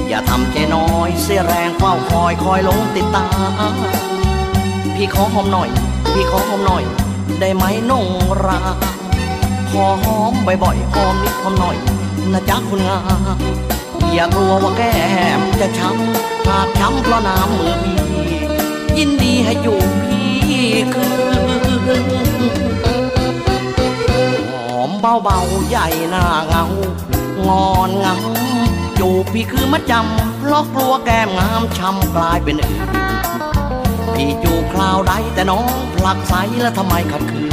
[0.09, 3.27] อย่าทำใจน้อยเสียแรงเฝ้าคอยคอยหลงติดตา
[3.73, 3.75] ม
[4.95, 5.69] พี่ขอหอมหน่อย
[6.13, 6.83] พี่ขอหอมหน่อย
[7.41, 8.07] ได้ไหมนง
[8.45, 8.59] รา
[9.71, 11.77] ขอหอมบ่อยๆหอมนิดหอมหน่อย
[12.33, 12.99] นะจ๊ะคุณงา
[13.37, 13.39] ม
[14.15, 14.95] อย่ากลัวว่าแก้
[15.39, 17.99] มจะช้ำหากช้ำเพราะน้ำมือพี่
[18.99, 20.31] ยินดีให้อยู่พี่
[20.95, 21.07] คื
[21.49, 21.67] น
[22.85, 22.96] หอ
[25.01, 26.65] เบาๆใหญ่หน้าเงา
[27.49, 28.19] งอนงาม
[28.99, 32.89] จูบพี่คือมัดจำเพราะกลัวแก้มงามช้ำกลายเป็นอื่น
[34.15, 37.53] พี่จูบคราวใดแต่น้องผลักใสแล้วทำไมขัดขืน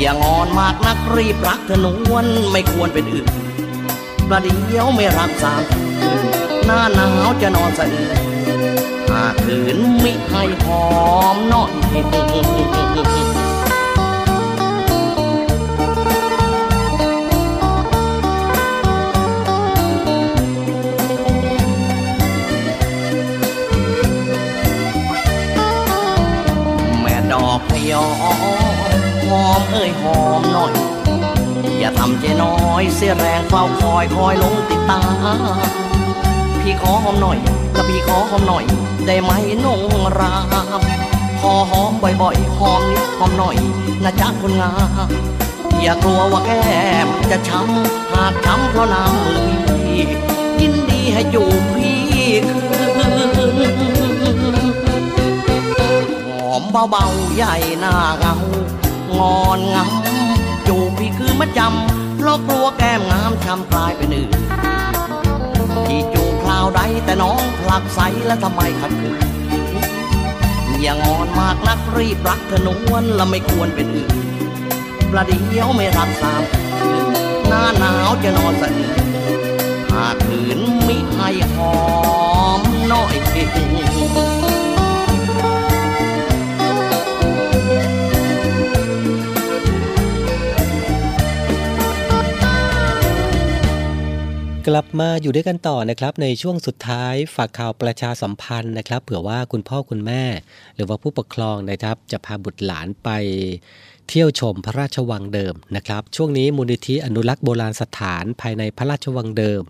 [0.00, 3.26] อย่างอนมากนักรีบรักเธอนวลไม่ควรเป็นอื่น
[4.28, 5.62] ประเดี๋ยวไม่รักสาม
[6.66, 8.18] หน้าหนาวจะนอนสะอื้น
[9.10, 10.84] หากคืนมิให้หอ
[11.34, 11.72] มน่อย
[34.04, 35.00] อยคอยลงติดตา
[36.60, 37.38] พี่ขอหอมหน่อย
[37.76, 38.64] กับพี่ขอหอมหน่อย
[39.06, 39.32] ได้ไหม
[39.64, 39.80] นง
[40.18, 40.34] รา
[40.80, 40.82] ม
[41.40, 41.92] พอหอม
[42.22, 43.56] บ่อยๆหอมนิดหอมหน่อย
[44.04, 44.72] นะจ๊ะคนงา
[45.06, 45.10] ม
[45.82, 46.62] อย่ากลัวว่าแก้
[47.06, 50.02] มจะช้ำหากช้ำเพราะน้ำมือพี่
[50.60, 52.02] ยินดีให้จูบพี่
[52.48, 52.86] คื
[53.68, 53.72] น
[56.26, 58.34] หอมเบาๆใหญ่หน้าเงา
[59.18, 64.32] งอนงำจูบพี่คือมัดจำ ราะกลัวแก้มงามช้ำกลายเป็นอื่น
[65.86, 69.20] ที่จูบคราวใดแต่น้องผลักใสและทำไมขัดขืน
[70.80, 74.10] อย่างอนมากนักรีบรักเธอนวลและไม่ควรเป็นอื่น
[75.10, 76.42] ประเดี๋ยวไม่รับสาม
[77.48, 79.00] หน้าหนาวจะนอนสะอื้น
[79.92, 81.74] หากขืนมิให้หอ
[82.58, 82.60] ม
[82.92, 84.43] น้อยเอง
[94.68, 100.24] กลับมาอยู่ด้วยกันต่อนะครับในช่วงสุดท้ายฝากข่าวประชาสัมพันธ์นะครับ เผื่อว่าคุณพ่อคุณแม่
[100.74, 103.08] หรือว่าผู้ปกครองนะครับ จะพาบุตรหลานไป
[104.08, 109.62] เที่ยวชมพระราชวังเดิมนะครับ ช่วงนี้มูลนิธิอนุรักษ์โบราณสถานภายในพระราชวังเดิม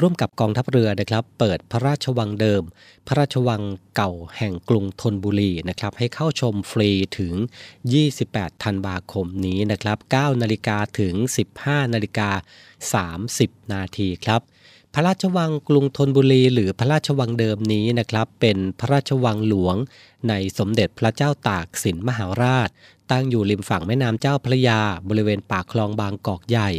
[0.00, 2.62] ร่วมกับกองทัพเรือนะครับ เปิดพระราชวังเดิม
[3.06, 3.62] พระราชวัง
[3.96, 7.34] เก่าแห่งกรุงธนบุรีนะครับ ให้เข้าชมฟรีถึง
[7.98, 11.14] 28 ธันวาคมนี้นะครับ 9 นาฬิกาถึง
[11.54, 12.30] 15 นาฬิกา
[13.02, 14.42] 30 นาทีครับ
[14.94, 19.76] พระราชวังกรุงธนบุรี หรือพระราชวังเดิมนี้นะครับ เป็นพระราชวังหลวง
[20.28, 22.68] ในสมเด็จพระเจ้าตากสินมหาราช
[23.10, 26.70] ตั้งอยู่ริมฝั่งแม่น้ำเจ้าพระยา บริเวณปากคลองบางกอกใหญ่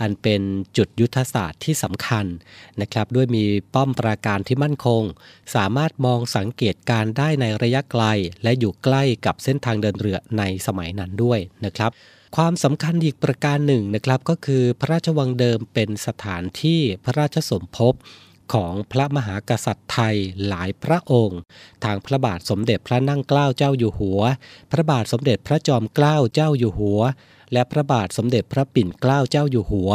[0.00, 0.40] อันเป็น
[0.76, 2.26] จุดยุทธศาสตร์ที่สำคัญ
[2.80, 3.44] นะครับ ด้วยมี
[3.74, 5.02] ป้อมปราการที่มั่นคง
[5.54, 8.04] สามารถมองสังเกตการได้ในระยะไกล
[8.42, 11.90] และอยู่ใกล้กับเส้นทางเดินเรือในสมัยนั้นด้วยนะครับ
[12.36, 17.94] ความสำคัญอีกประการหนึ่งนะครับก็คือพระราชวังเดิมเป็นสถานที่พระราชสมภพ
[18.52, 20.16] ของพระมหากษัตริย์ไทย
[20.48, 21.40] หลายพระองค์
[21.84, 24.20] ทางพระบาทสมเด็จพระนั่งเกล้าเจ้าอยู่หัว
[24.70, 27.00] พระบาทสมเด็จพระจอมเกล้าเจ้าอยู่หัว
[27.52, 29.92] และพระบาทสมเด็จพระปิ่นเกล้าเจ้าอยู่หัว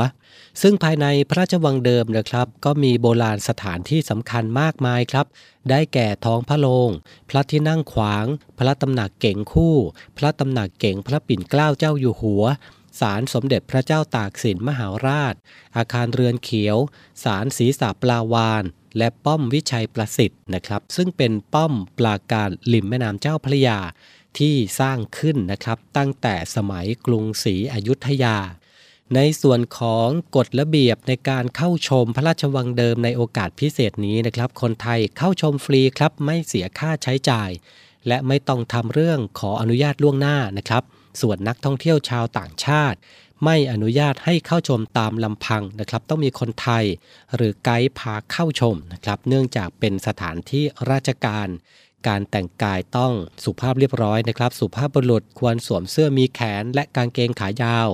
[0.61, 5.25] ซึ่งภายในพระราชวังเดิมนะครับ ก็มีโบราณสถานที่สำคัญมากมายครับ
[5.69, 6.89] ได้แก่ท้องพระโรง
[7.29, 8.25] พระที่นั่งขวาง
[8.57, 9.75] พระตำหนักเก่งคู่
[10.17, 12.43] พระตำหนักเก่งพระปิ่นเกล้าเจ้าอยู่หัว
[12.99, 15.35] ศาลสมเด็จพระเจ้าตากสินมหาราช
[15.77, 16.77] อาคารเรือนเขียว
[17.23, 18.63] ศาลศรีสาปลาวาน
[18.97, 23.79] และป้อมวิชัยประสิทธิ์นะครับ ซึ่งเป็นป้อมปราการริมแม่น้ำเจ้าพระยา
[24.37, 28.37] ที่สร้างขึ้นนะครับ ตั้งแต่สมัยกรุงศรีอยุธยา
[29.15, 37.49] ในส่วนของกฎระเบียบในการเข้าชมพระราชวังเดิมในโอกาสพิเศษนี้นะครับ คนไทยเข้าชมฟรีครับไม่เสียค่าใช้จ่าย
[38.07, 40.83] และไม่ต้องทำเรื่องขออนุญาตล่วงหน้านะครับ
[41.21, 42.97] ส่วนนักท่องเที่ยวชาวต่างชาติ
[43.45, 46.85] ไม่อนุญาตให้เข้าชมตามลำพังนะครับ ต้องมีคนไทย
[47.35, 51.47] หรือไกด์พาเข้าชมนะครับ เนื่องจากเป็นสถานที่ราชการ
[52.07, 53.13] การแต่งกายต้อง
[53.43, 57.89] สุภาพเรียบร้อยนะครับ สุภาพบุรุษควรสวมเสื้อมีแขนและกางเกงขายาว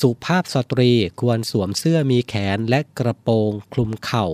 [0.00, 0.90] สุภาพสตรี
[1.20, 4.26] ควรสวมเสื้อมีแขนและกระโปรงคลุมเข่า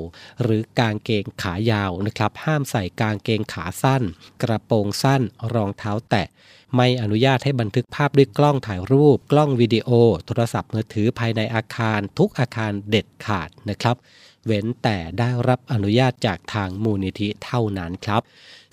[0.43, 4.03] หรือกางเกงขายาวนะครับ ห้ามใส่กางเกงขาสั้น
[4.43, 5.23] กระโปรงสั้น
[5.55, 6.27] รองเท้าแตะ
[6.77, 9.89] ไม่อนุญาตให้บันทึกภาพด้วยกล้องถ่ายรูป กล้องวิดีโอ
[10.27, 13.97] โทรศัพท์มือถือภายในอาคาร ทุกอาคารเด็ดขาดนะครับ
[14.47, 18.23] เว้นแต่ได้รับอนุญาตจากทางมูลนิธิเท่านั้นครับ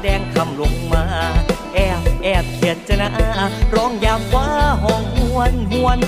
[0.02, 1.04] แดงคำลงมา
[1.74, 3.10] แอบแอบเขียนจะนะ
[3.74, 4.46] ร้องยามฟ้า
[4.82, 5.98] ห้องหวนหวน